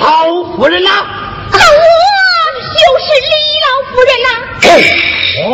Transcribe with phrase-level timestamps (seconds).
[0.00, 0.08] 李老
[0.56, 0.90] 夫人呐。
[0.90, 1.04] 啊，
[1.52, 1.58] 我
[2.72, 3.28] 就是李
[3.60, 4.28] 老夫人呐。
[5.46, 5.48] 我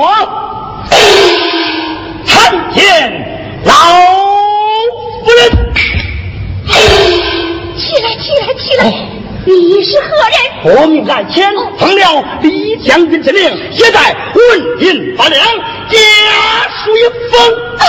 [2.24, 2.30] 参
[2.72, 2.80] 见
[3.64, 3.70] 老
[5.24, 5.40] 夫人。
[7.76, 8.80] 起来，起来，起来！
[9.46, 9.50] 你
[9.84, 10.38] 是何人？
[10.76, 15.98] 我命来前奉了李将军之令，现在问银八两，家
[16.84, 17.40] 书一封。
[17.78, 17.84] 哎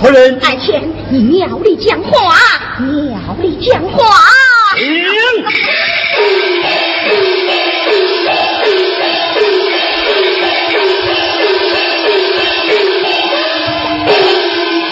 [0.00, 2.34] 夫人，爱卿，你妙里讲话，
[2.78, 4.04] 妙里讲话。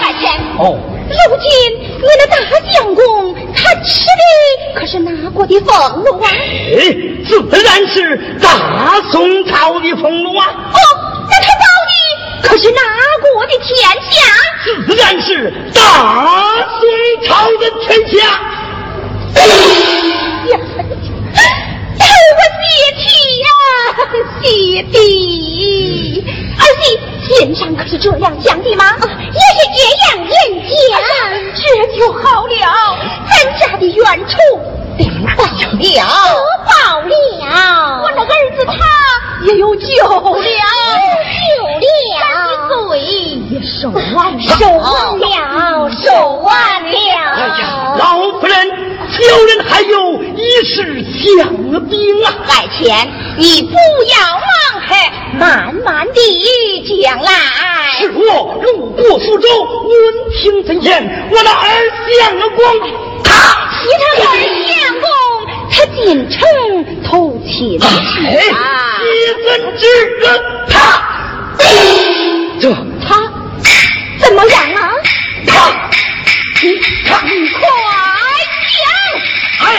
[0.01, 0.29] 爱卿。
[0.59, 0.77] 哦，
[1.09, 1.49] 如今
[1.99, 2.37] 你那大
[2.71, 4.23] 将公，他吃的
[4.79, 6.29] 可是哪国的俸禄啊？
[6.31, 6.79] 哎，
[7.25, 10.71] 自然是大宋朝的俸禄啊！
[12.43, 12.81] 可是哪
[13.33, 13.73] 国的天
[14.11, 14.21] 下？
[14.87, 15.81] 自然是大
[16.79, 16.83] 隋
[17.27, 18.19] 朝的天下。
[20.51, 20.55] 呀，
[21.35, 21.41] 哎，
[21.99, 23.03] 我谢体
[23.43, 23.47] 呀，
[24.43, 24.45] 谢
[24.91, 26.25] 地，
[26.59, 26.85] 儿媳。
[27.25, 28.85] 天上可是这样讲的吗？
[29.01, 30.33] 也是这样演
[30.69, 31.01] 讲，
[31.55, 31.63] 这
[31.97, 32.53] 就好了。
[33.31, 34.35] 咱家的冤仇
[35.23, 35.83] 报了，得
[36.67, 37.13] 报了。
[38.03, 38.73] 我那儿子他
[39.47, 40.39] 也有救了，救
[41.79, 41.81] 了，
[42.69, 43.01] 罪
[43.51, 44.83] 也受完，受完
[45.19, 46.07] 了，受
[46.37, 46.49] 完
[46.85, 46.95] 了。
[47.35, 47.61] 哎呀
[47.99, 48.05] 老
[48.41, 48.55] 夫人，
[49.11, 51.31] 小人还有一事相
[51.89, 51.93] 禀
[52.25, 52.27] 啊。
[52.49, 53.77] 爱钱，你不要
[54.33, 54.47] 忙
[54.87, 54.91] 开。
[55.39, 56.19] 慢慢的
[57.03, 57.31] 讲来。
[57.99, 58.21] 是我
[58.63, 59.49] 路过苏州，
[59.85, 59.91] 闻
[60.33, 61.29] 听怎言？
[61.31, 64.31] 我的儿相公，他你他儿
[64.67, 65.05] 相公，
[65.71, 66.39] 他进城
[67.05, 67.11] 偷
[67.47, 67.51] 亲
[67.83, 67.85] 啊！
[68.99, 69.03] 几
[69.45, 69.47] 分
[69.79, 69.83] 之
[70.69, 70.75] 他，
[72.61, 72.65] 这
[73.07, 73.09] 他
[74.19, 74.81] 怎么样啊？
[75.47, 75.51] 他，
[76.63, 76.65] 你
[77.51, 77.61] 快
[78.79, 78.85] 讲！
[79.67, 79.71] 哎。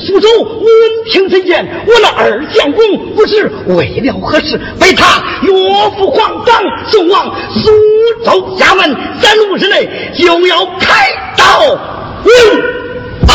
[0.00, 0.64] 苏州闻
[1.10, 1.66] 听怎言？
[1.86, 5.52] 我那二相公不知为了何事，被他岳
[5.98, 7.70] 父皇长送往苏
[8.24, 11.06] 州衙门，三五日内就要开
[11.36, 11.60] 刀
[12.24, 12.34] 问
[13.28, 13.34] 案。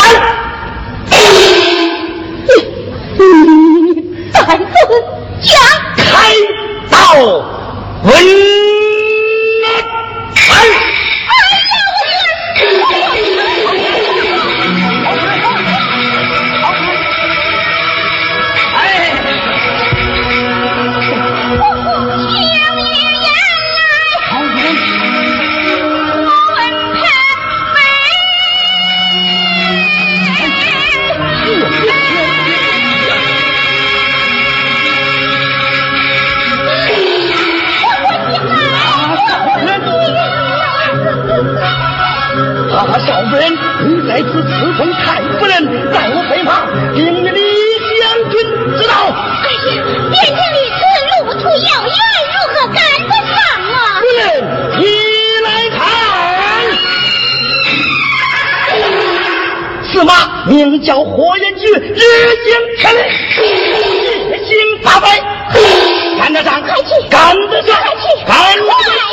[4.32, 4.60] 再问
[5.41, 5.60] 讲
[5.97, 6.34] 开
[6.89, 6.97] 刀
[8.04, 8.13] 问
[10.36, 10.90] 案。
[44.12, 45.56] 人，你在此侍奉太夫人，
[45.91, 47.39] 在我背旁，领着李
[48.00, 48.34] 将军
[48.78, 48.93] 知道。
[49.08, 49.80] 哎呀，
[50.12, 51.95] 边境里此路途遥远，
[52.28, 53.36] 如何赶得上
[53.71, 53.76] 啊？
[54.02, 54.21] 夫人，
[54.80, 54.84] 你
[55.43, 55.47] 来
[55.78, 55.80] 看，
[59.91, 60.12] 此马
[60.47, 60.52] 名
[60.84, 62.02] 叫火焰驹，日
[62.43, 62.97] 行千里，
[64.28, 64.50] 夜行
[64.84, 65.06] 八百，
[66.19, 66.62] 赶得上，
[67.10, 67.76] 赶得上，
[68.28, 69.11] 赶得上。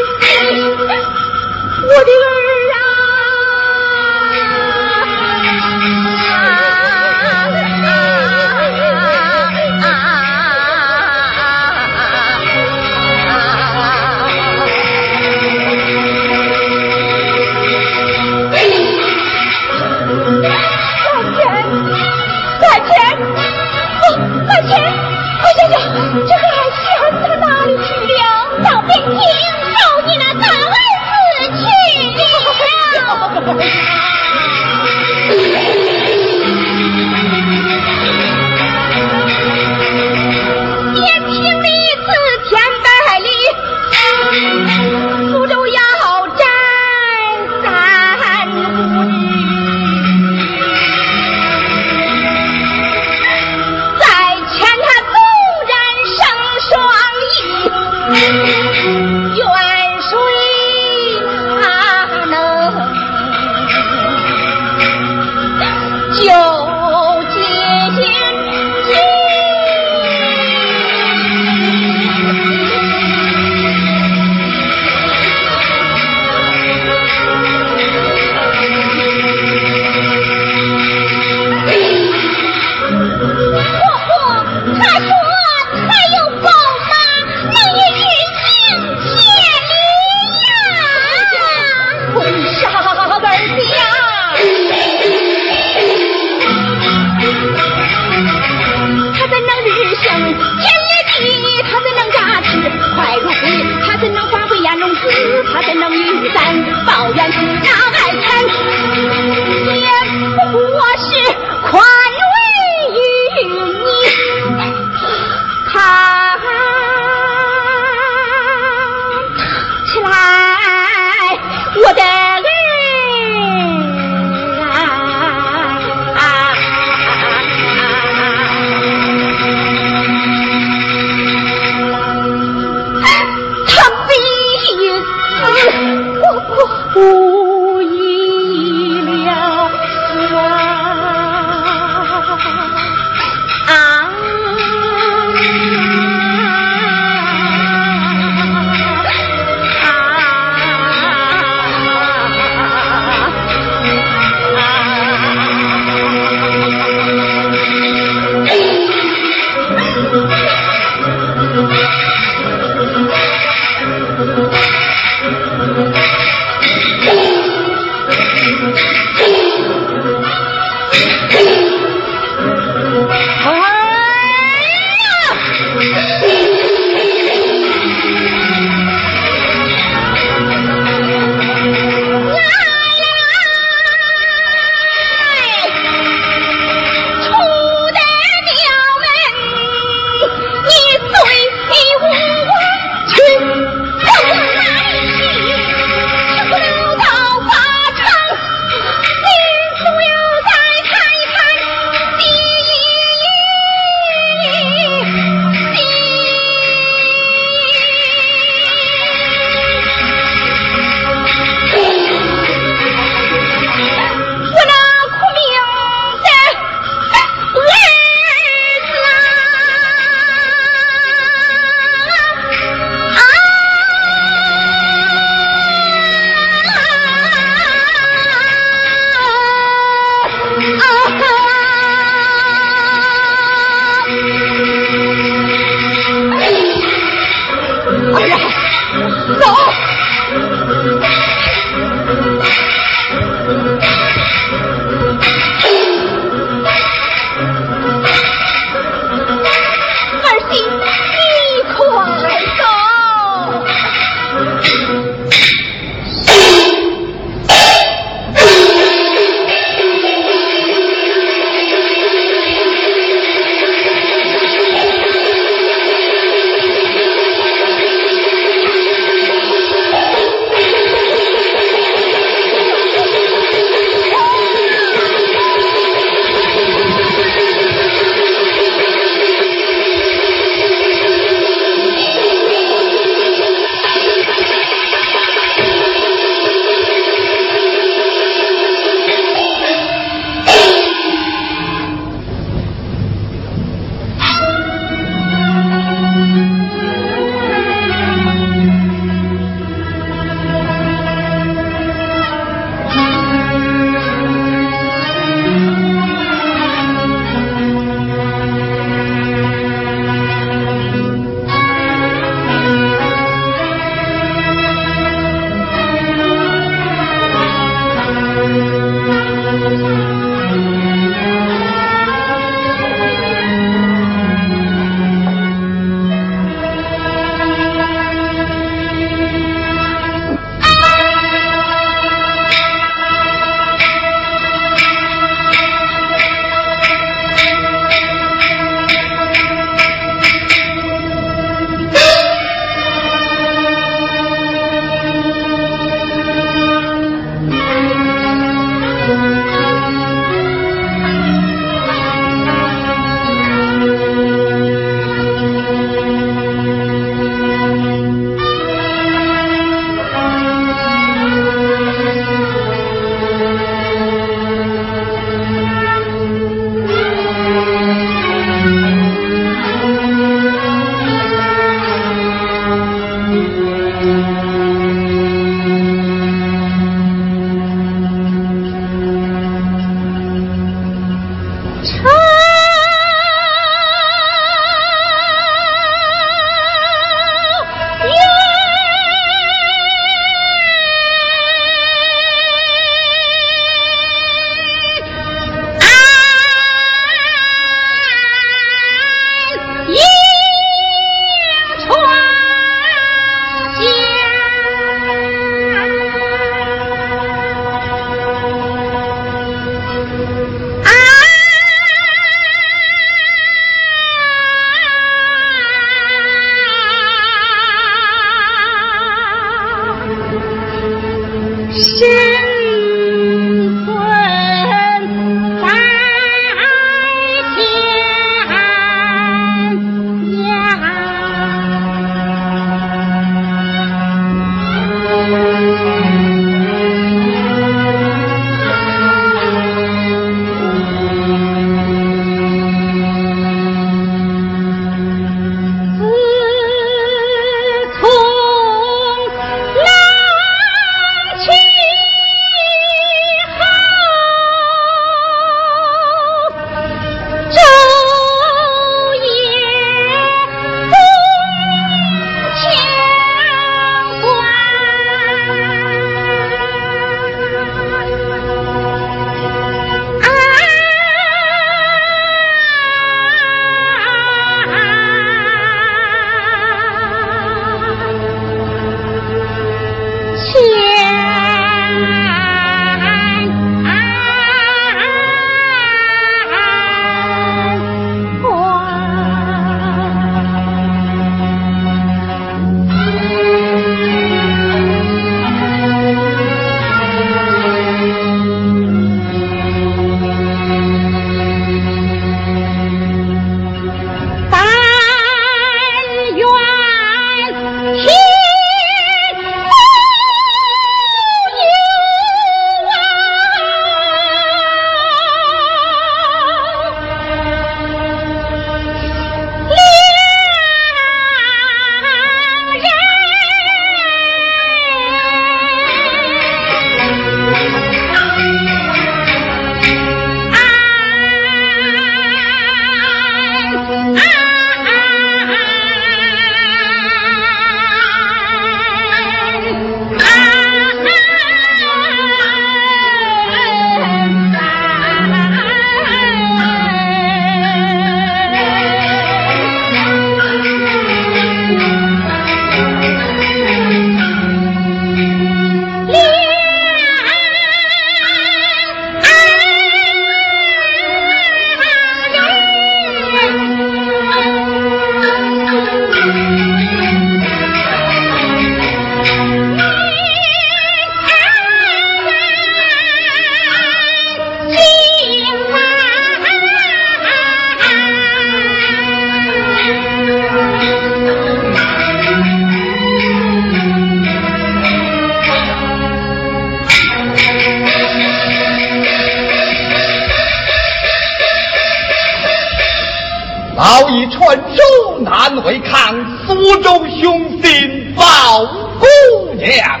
[597.20, 598.64] 用心保
[598.98, 599.06] 姑
[599.54, 600.00] 娘。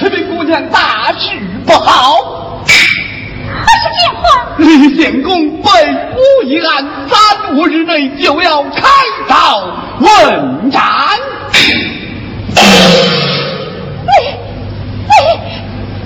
[0.00, 1.30] 这位姑娘大事
[1.66, 2.16] 不好，
[2.64, 4.22] 何是见话？
[4.58, 8.82] 李县公被诬一案，三五日内就要开
[9.26, 9.64] 刀
[10.00, 10.82] 问斩。
[14.04, 14.10] 你
[15.06, 15.14] 你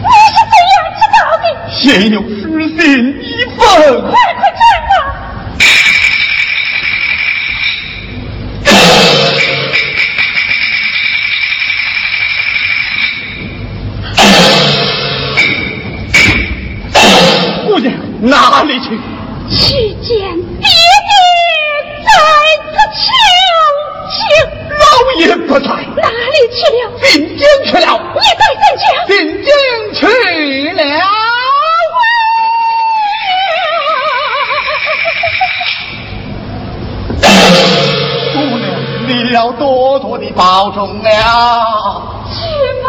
[0.01, 1.45] 你是怎样知道的？
[1.71, 2.31] 现有私
[2.69, 2.81] 信
[3.23, 3.25] 一
[3.57, 3.59] 份。
[4.03, 4.97] 快快传啊！
[17.67, 17.87] 姑娘
[18.21, 18.99] 哪里去？
[19.51, 20.09] 去见
[25.19, 26.83] 老爷不在，哪里去了？
[27.03, 27.87] 进京去了。
[28.15, 28.87] 你在怎讲？
[29.09, 29.51] 进京
[29.93, 30.01] 去
[30.75, 30.81] 了。
[38.33, 38.65] 姑娘，
[39.09, 41.11] 你要多多的保重了。
[42.31, 42.37] 去
[42.85, 42.89] 吧。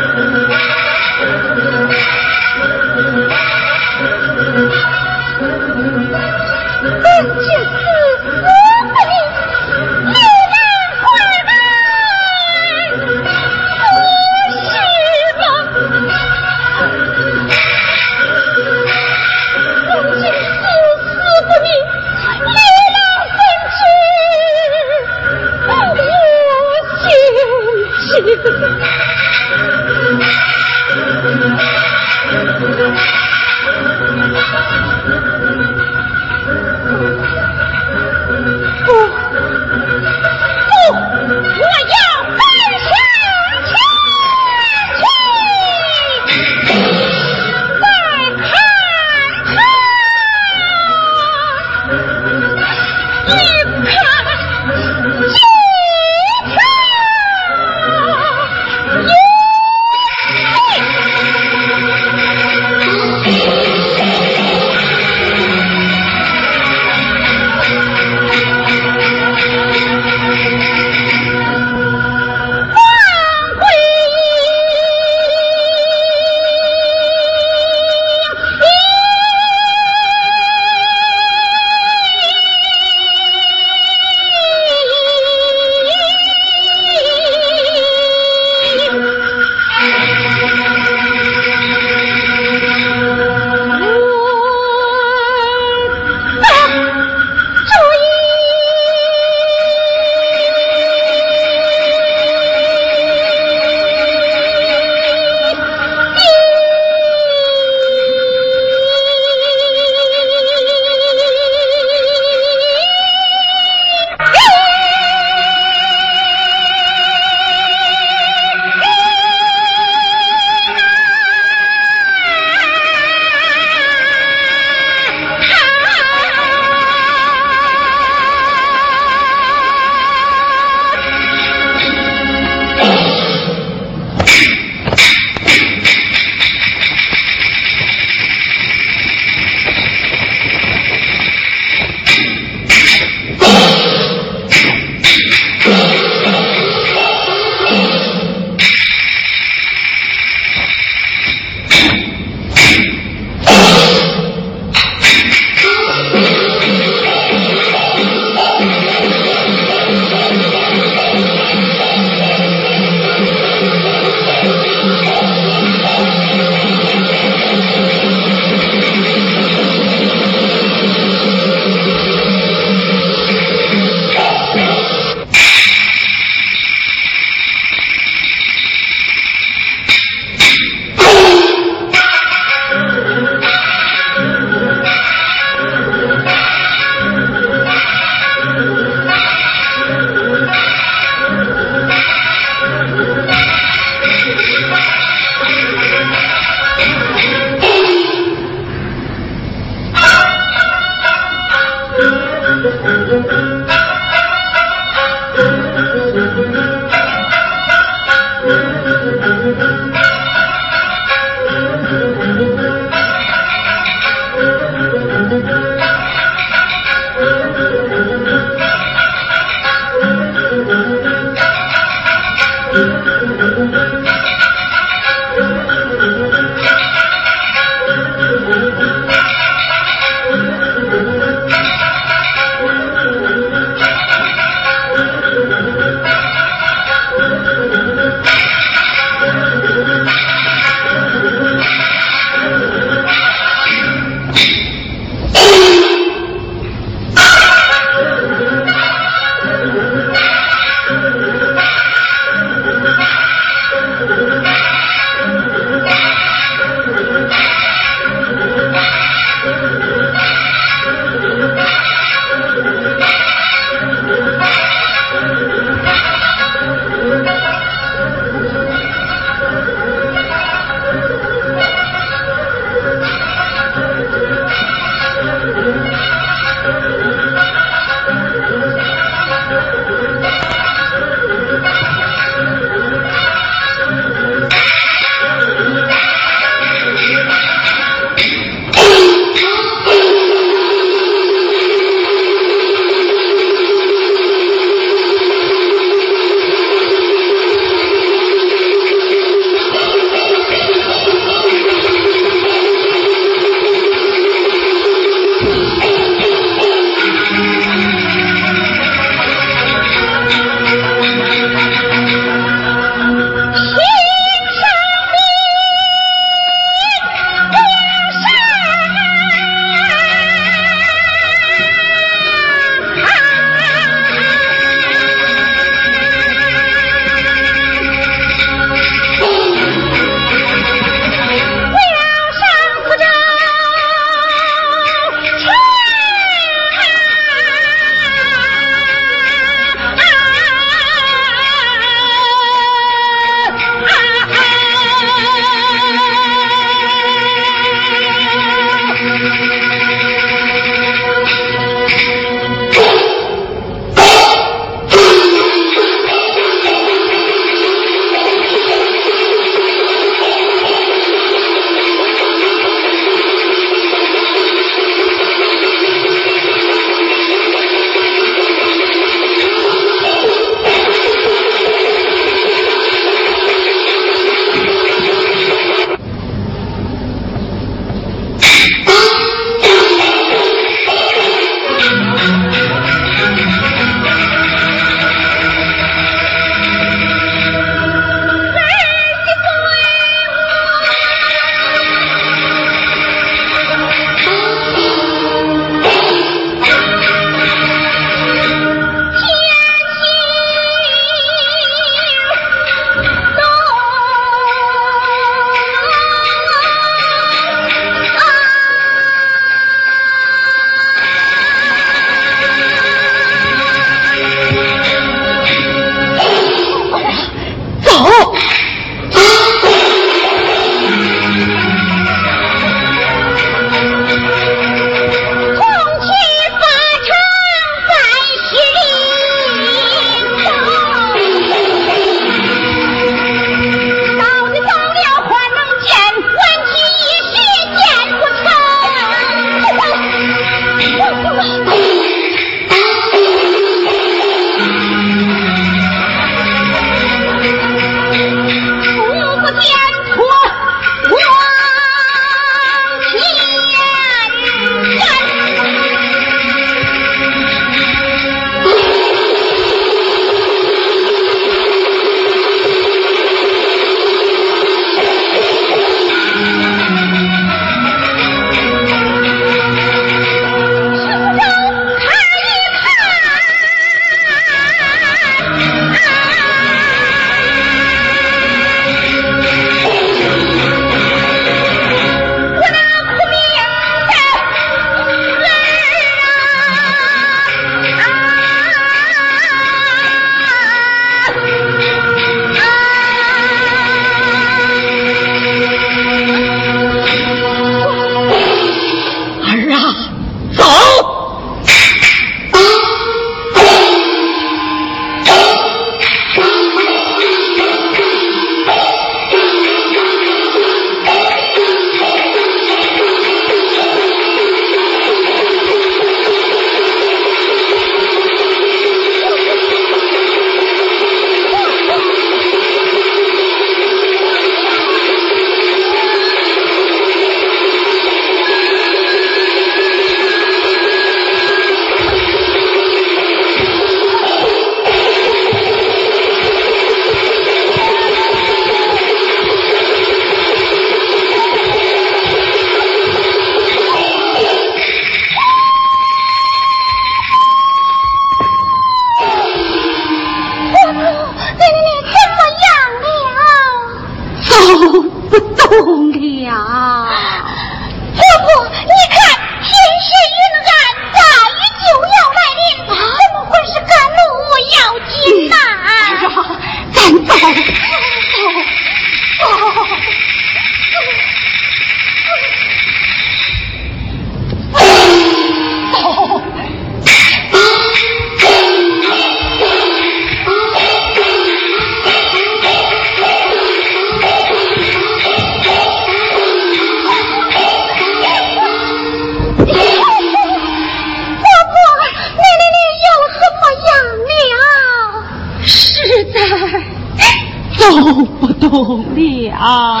[598.62, 600.00] 努力啊。